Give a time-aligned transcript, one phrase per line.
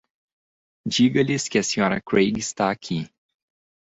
[0.95, 2.01] Diga-lhes que a Sra.
[2.01, 2.99] Craig está aqui.